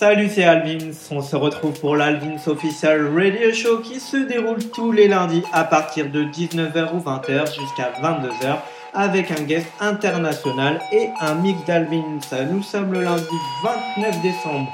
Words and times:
Salut, 0.00 0.30
c'est 0.34 0.44
Alvins. 0.44 0.92
On 1.10 1.20
se 1.20 1.36
retrouve 1.36 1.78
pour 1.78 1.94
l'Alvins 1.94 2.38
Official 2.46 3.06
Radio 3.14 3.52
Show 3.52 3.80
qui 3.80 4.00
se 4.00 4.16
déroule 4.16 4.64
tous 4.70 4.92
les 4.92 5.08
lundis 5.08 5.42
à 5.52 5.62
partir 5.62 6.08
de 6.10 6.24
19h 6.24 6.94
ou 6.94 7.00
20h 7.00 7.48
jusqu'à 7.48 7.92
22h 8.02 8.56
avec 8.94 9.30
un 9.30 9.42
guest 9.42 9.66
international 9.78 10.80
et 10.90 11.10
un 11.20 11.34
mix 11.34 11.58
d'Alvins. 11.66 12.18
Nous 12.50 12.62
sommes 12.62 12.94
le 12.94 13.02
lundi 13.02 13.26
29 13.62 14.22
décembre. 14.22 14.70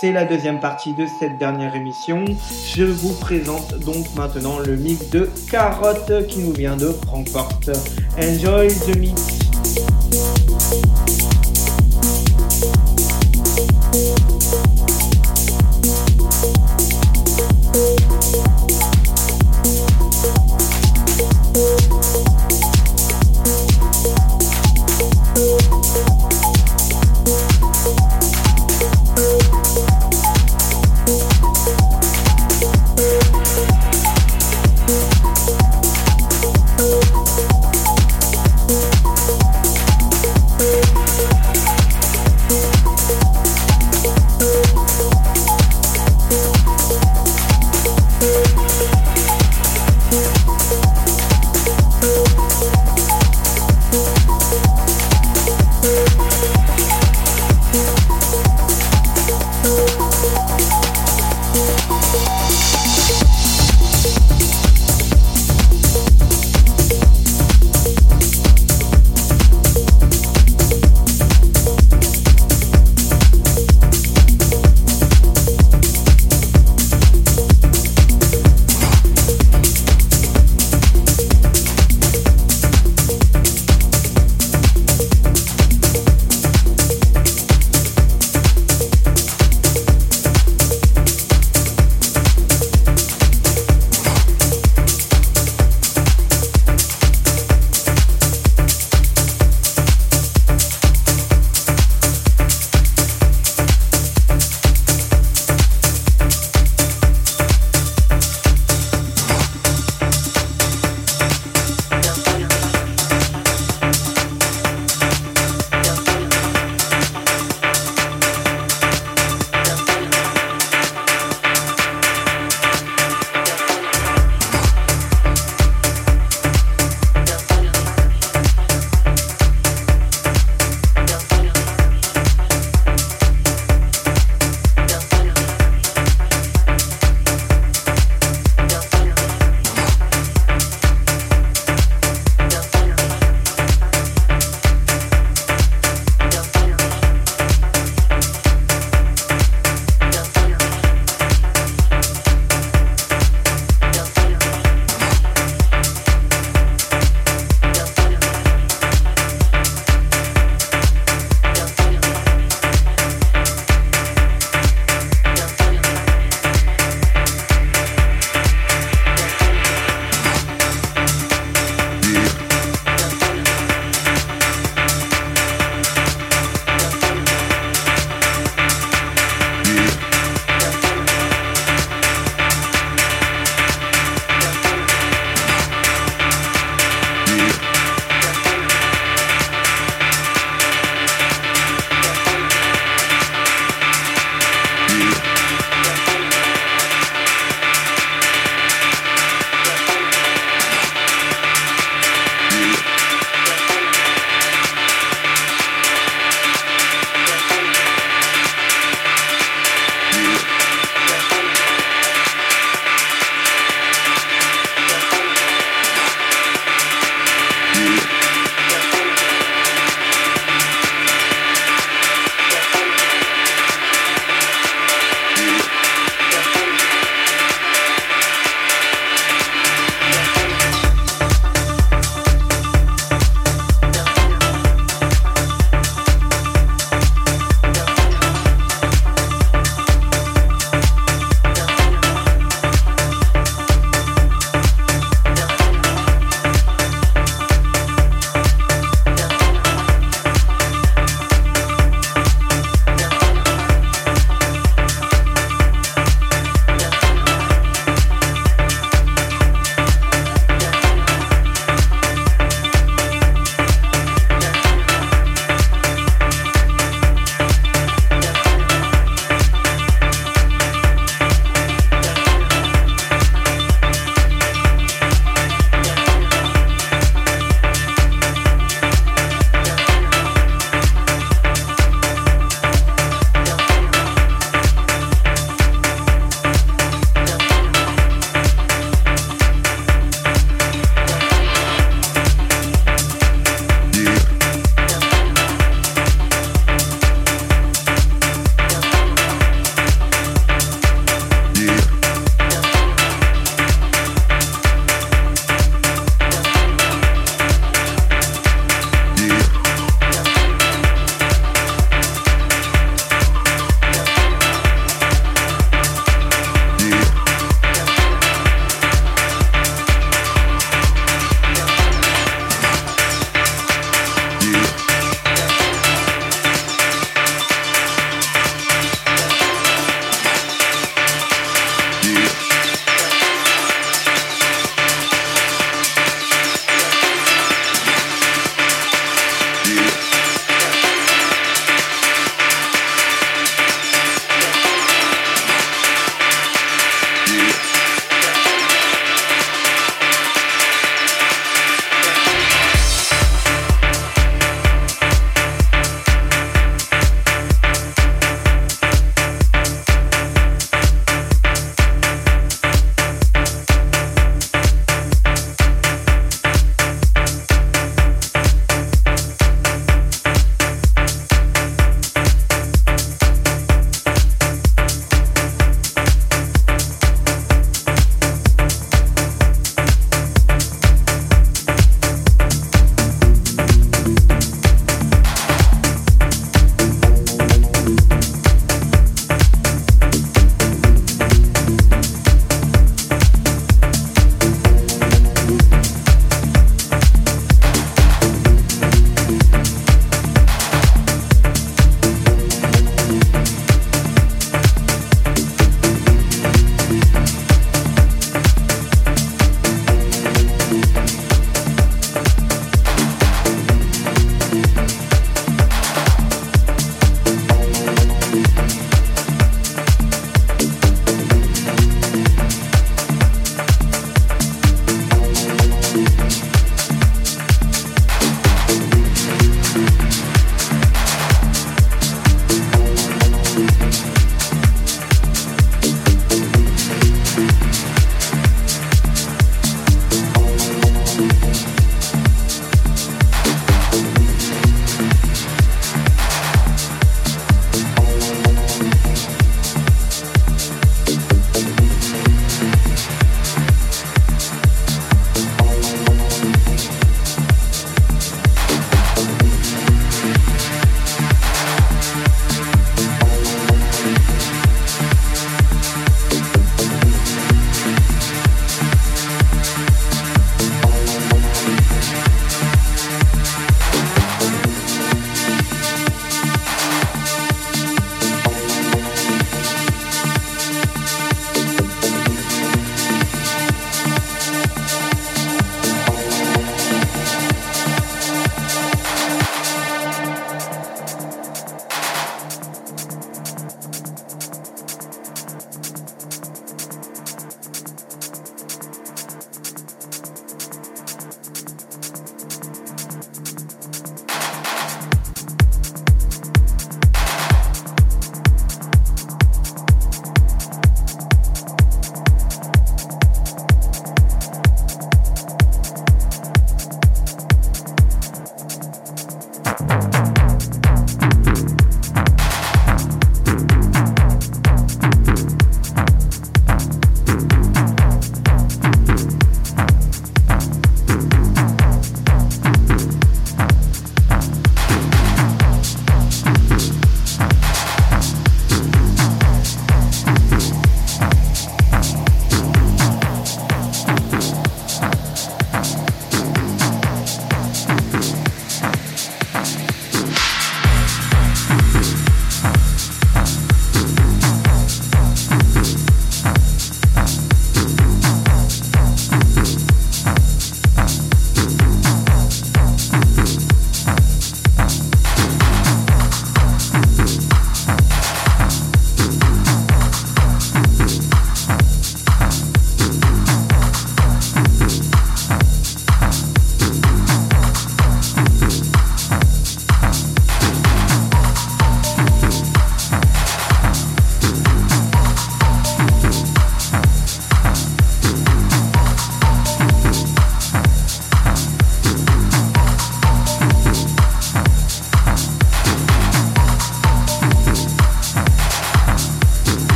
C'est 0.00 0.12
la 0.12 0.24
deuxième 0.24 0.60
partie 0.60 0.94
de 0.94 1.04
cette 1.18 1.36
dernière 1.36 1.74
émission. 1.74 2.24
Je 2.74 2.84
vous 2.84 3.12
présente 3.20 3.78
donc 3.80 4.06
maintenant 4.16 4.60
le 4.60 4.76
mix 4.76 5.10
de 5.10 5.28
Carotte 5.50 6.26
qui 6.26 6.38
nous 6.38 6.54
vient 6.54 6.76
de 6.76 6.88
Francfort. 7.06 7.52
Enjoy 8.18 8.68
the 8.68 8.96
mix. 8.96 9.39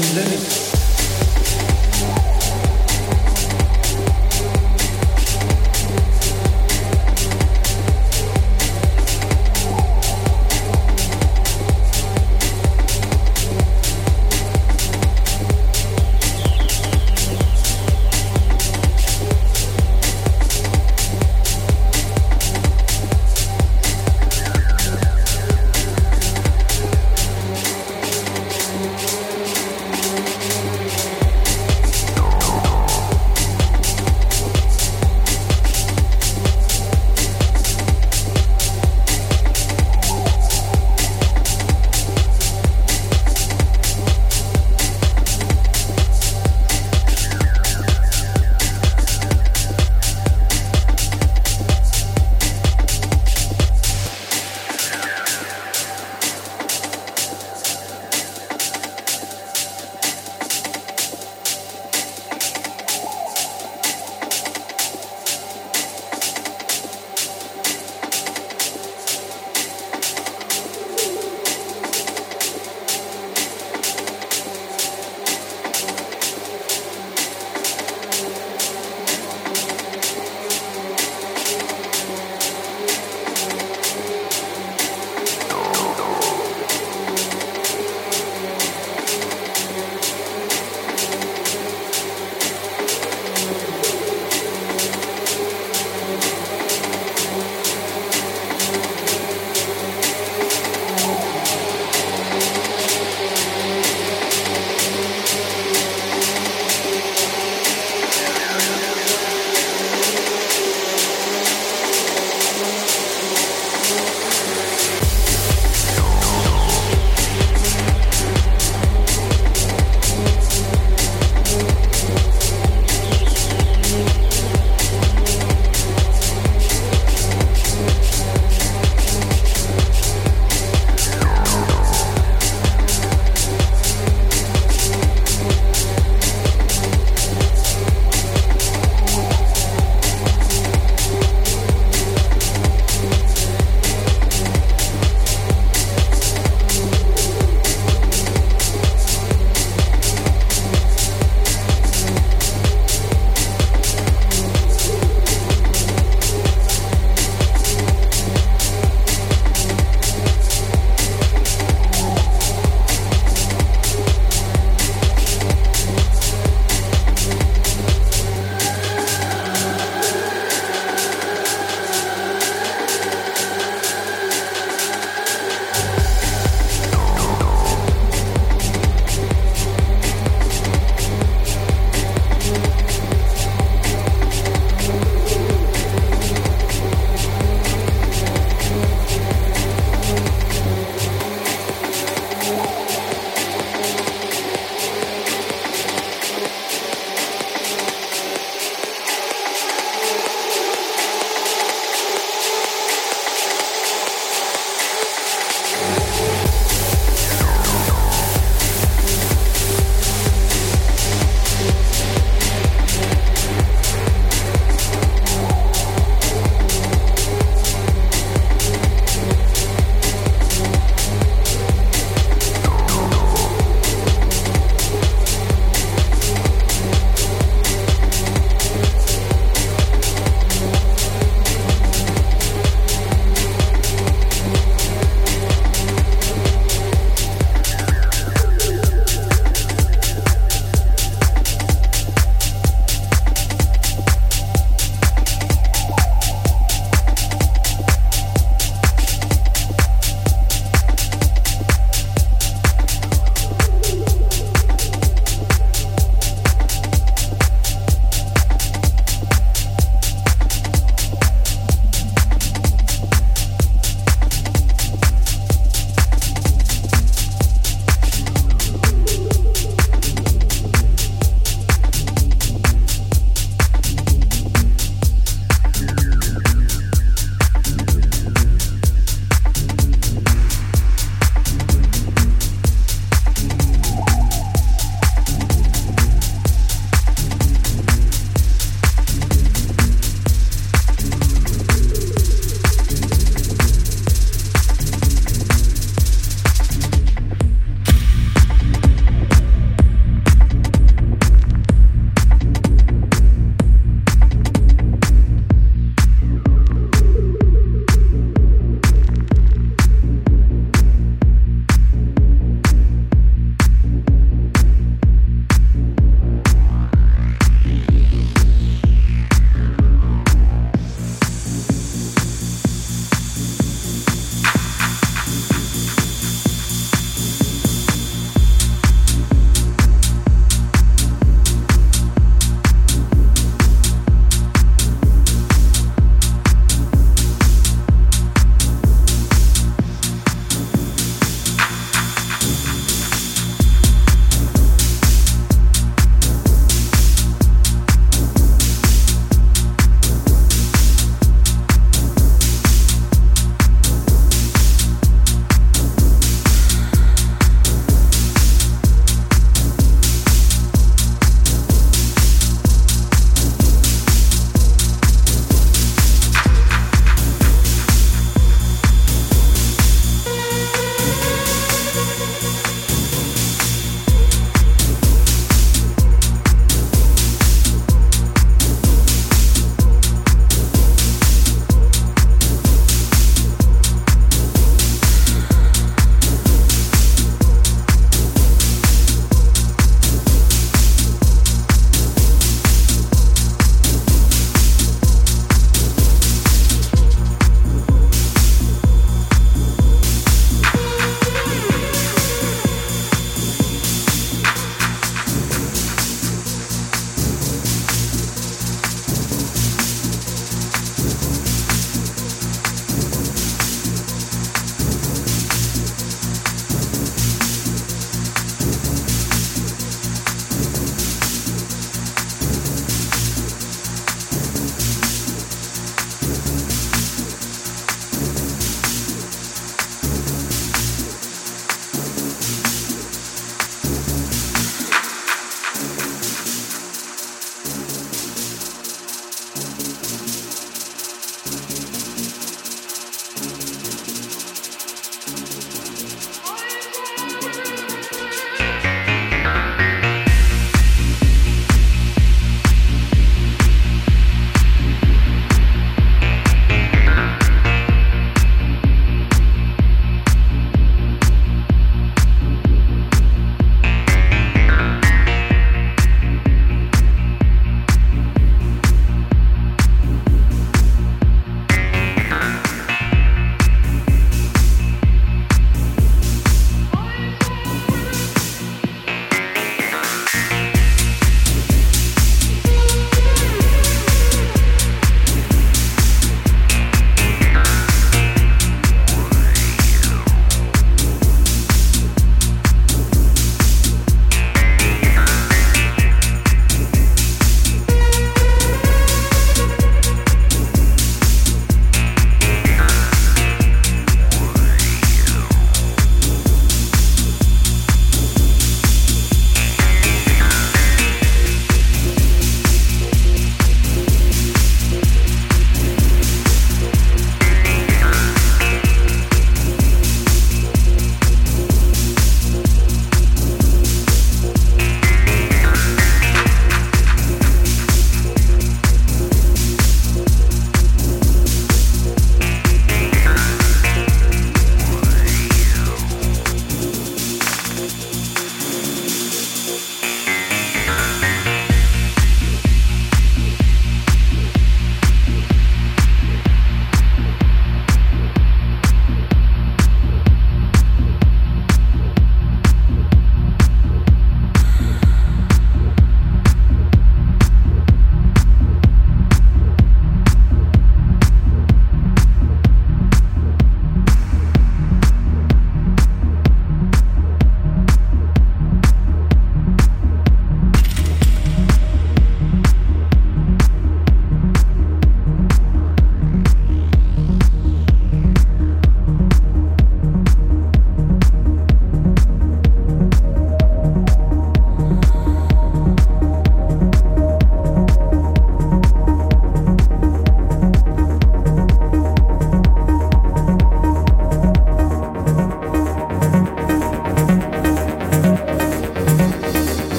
Carotte 0.00 0.25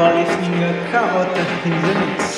are 0.00 0.14
listening 0.14 0.62
a 0.62 0.90
Carrot 0.90 1.38
in 1.38 1.70
the 1.70 2.06
Mix. 2.06 2.35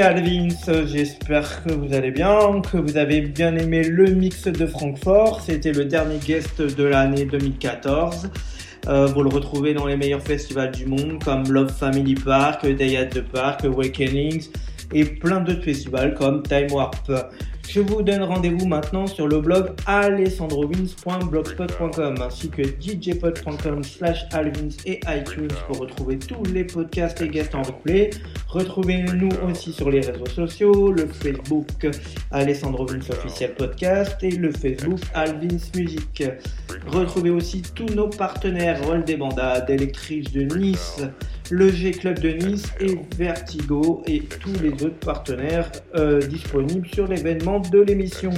Alvins, 0.00 0.48
j'espère 0.86 1.64
que 1.64 1.72
vous 1.72 1.94
allez 1.94 2.10
bien, 2.10 2.60
que 2.60 2.76
vous 2.76 2.96
avez 2.96 3.20
bien 3.20 3.56
aimé 3.56 3.82
le 3.82 4.06
mix 4.06 4.44
de 4.44 4.66
Francfort, 4.66 5.40
c'était 5.40 5.72
le 5.72 5.84
dernier 5.84 6.18
guest 6.18 6.60
de 6.60 6.84
l'année 6.84 7.24
2014. 7.24 8.30
Euh, 8.88 9.06
vous 9.06 9.22
le 9.22 9.28
retrouvez 9.28 9.74
dans 9.74 9.86
les 9.86 9.96
meilleurs 9.96 10.22
festivals 10.22 10.72
du 10.72 10.86
monde 10.86 11.22
comme 11.24 11.44
Love 11.50 11.72
Family 11.72 12.14
Park, 12.14 12.66
Day 12.66 12.96
at 12.96 13.06
the 13.06 13.22
Park, 13.22 13.64
Awakenings 13.64 14.48
et 14.92 15.04
plein 15.04 15.40
d'autres 15.40 15.64
festivals 15.64 16.14
comme 16.14 16.42
Time 16.42 16.70
Warp. 16.72 17.10
Je 17.68 17.80
vous 17.80 18.02
donne 18.02 18.22
rendez-vous 18.22 18.66
maintenant 18.66 19.08
sur 19.08 19.26
le 19.26 19.40
blog 19.40 19.72
alessandrovins.blogspot.com 19.86 22.14
ainsi 22.22 22.48
que 22.48 22.62
djpod.com 22.62 23.82
slash 23.82 24.24
alvins 24.32 24.68
et 24.84 25.00
iTunes 25.08 25.50
pour 25.66 25.80
retrouver 25.80 26.16
tous 26.18 26.44
les 26.52 26.62
podcasts 26.64 27.20
et 27.20 27.28
guests 27.28 27.54
en 27.54 27.62
replay. 27.62 28.10
Retrouvez-nous 28.56 29.28
aussi 29.46 29.70
sur 29.70 29.90
les 29.90 30.00
réseaux 30.00 30.24
sociaux, 30.34 30.90
le 30.90 31.06
Facebook 31.06 31.86
Alessandro 32.30 32.86
Vulz 32.86 33.10
Officiel 33.10 33.54
Podcast 33.54 34.16
et 34.22 34.30
le 34.30 34.50
Facebook 34.50 35.00
Alvins 35.12 35.58
Music. 35.76 36.24
Retrouvez 36.86 37.28
aussi 37.28 37.60
tous 37.74 37.94
nos 37.94 38.08
partenaires, 38.08 38.82
Roll 38.86 39.04
des 39.04 39.18
Bandades, 39.18 39.68
Electrice 39.68 40.32
de 40.32 40.44
Nice, 40.56 41.02
le 41.50 41.70
G-Club 41.70 42.18
de 42.18 42.30
Nice 42.30 42.64
et 42.80 42.98
Vertigo 43.18 44.02
et 44.06 44.20
tous 44.20 44.58
les 44.62 44.72
autres 44.86 45.00
partenaires 45.00 45.70
euh, 45.94 46.20
disponibles 46.22 46.88
sur 46.88 47.06
l'événement 47.06 47.60
de 47.60 47.80
l'émission. 47.80 48.32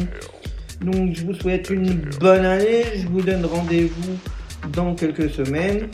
Donc 0.80 1.14
je 1.14 1.26
vous 1.26 1.34
souhaite 1.34 1.70
une 1.70 2.00
bonne 2.18 2.44
année, 2.44 2.82
je 2.96 3.06
vous 3.06 3.22
donne 3.22 3.44
rendez-vous 3.44 4.18
dans 4.72 4.96
quelques 4.96 5.30
semaines. 5.30 5.86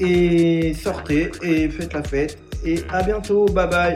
Et 0.00 0.72
sortez 0.72 1.32
et 1.42 1.68
faites 1.68 1.92
la 1.92 2.02
fête 2.02 2.47
et 2.64 2.84
à 2.90 3.02
bientôt. 3.02 3.46
Bye 3.46 3.66
bye. 3.66 3.94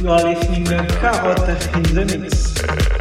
You 0.00 0.10
are 0.10 0.22
listening 0.24 0.64
to 0.66 0.86
Carrot 1.00 1.48
in 1.74 1.82
the 1.94 2.18
Mix. 2.18 2.95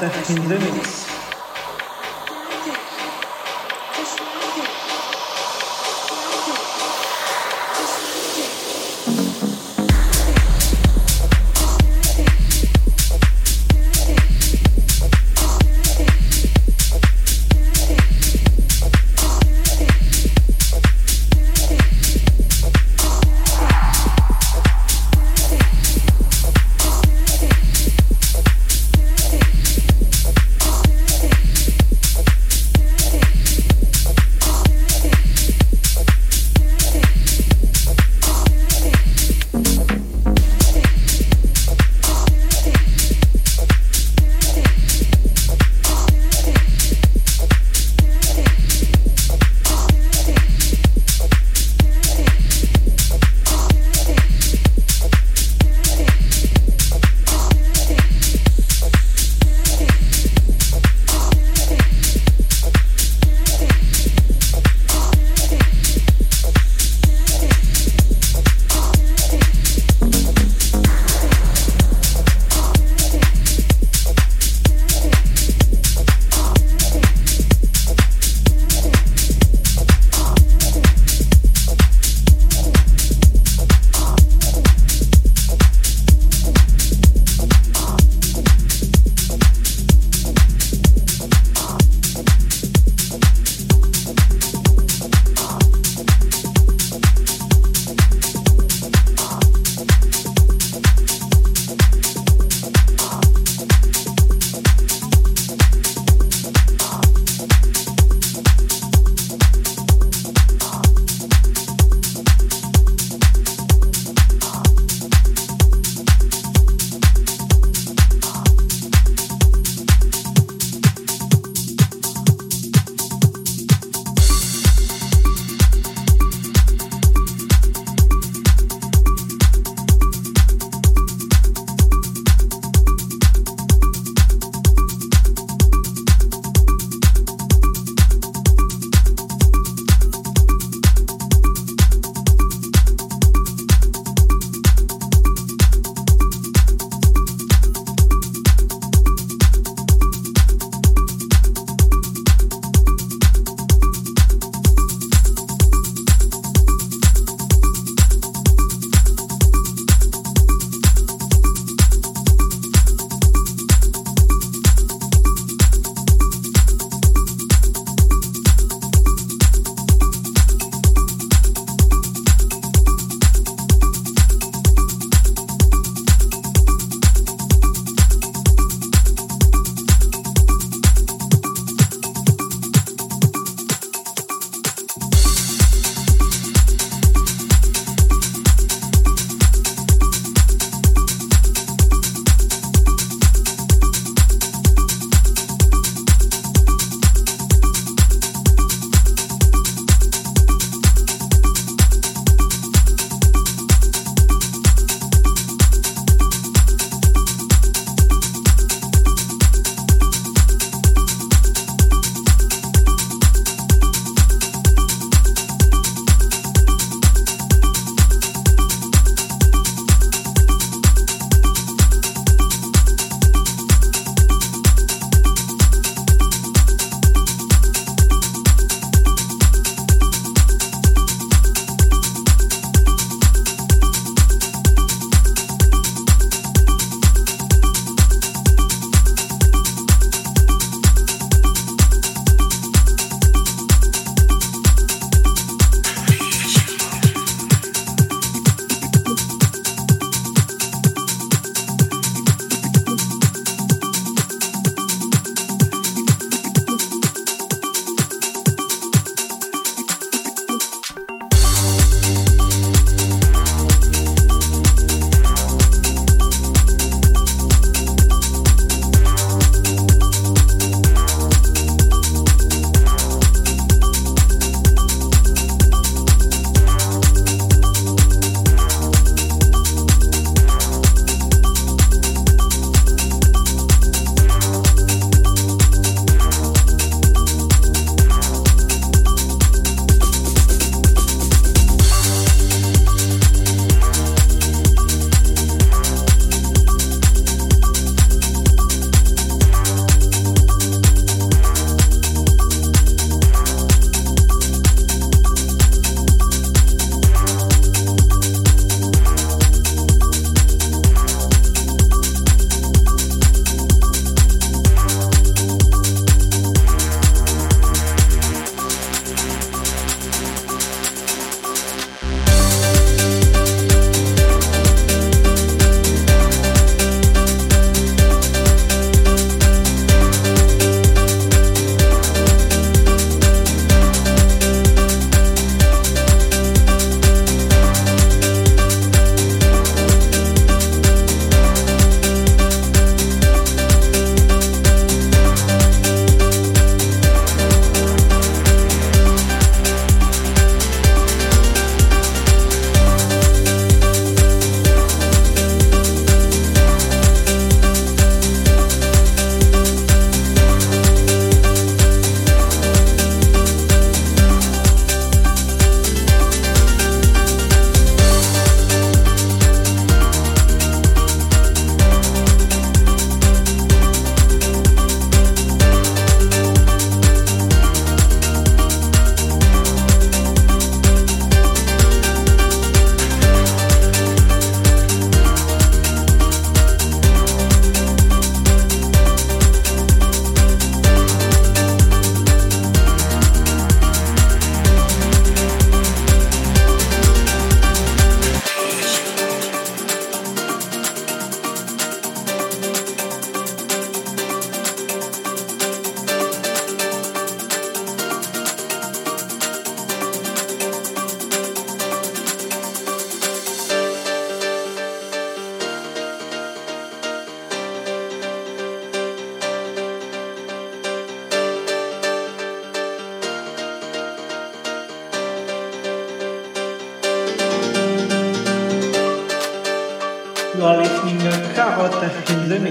To 0.00 0.08
Carrot 0.08 0.30
in 0.30 0.89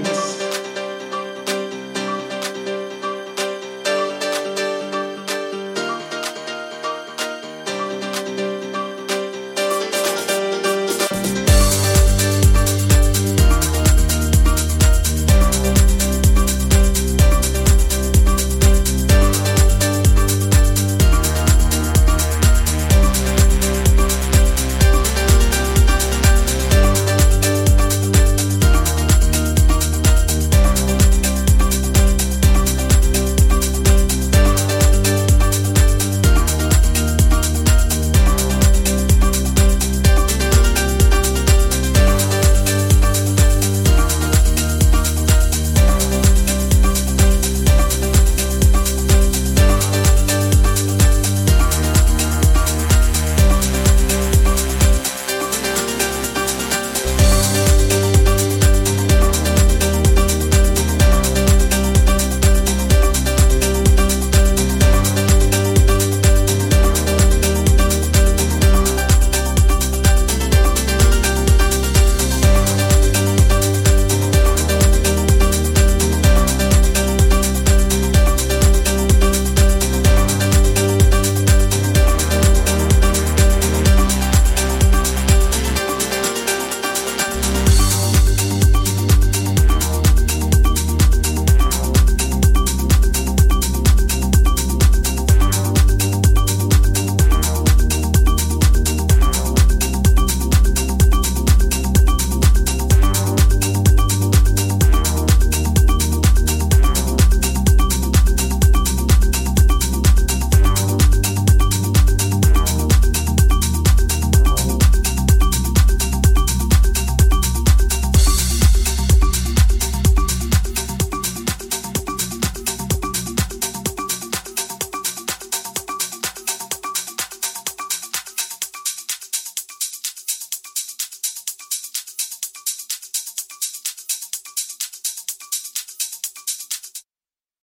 You 0.00 0.29